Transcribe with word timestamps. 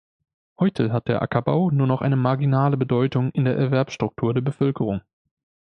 Heute 0.59 0.91
hat 0.91 1.07
der 1.09 1.21
Ackerbau 1.21 1.69
nur 1.69 1.85
noch 1.85 2.01
eine 2.01 2.15
marginale 2.15 2.75
Bedeutung 2.75 3.29
in 3.33 3.45
der 3.45 3.55
Erwerbsstruktur 3.55 4.33
der 4.33 4.41
Bevölkerung. 4.41 5.01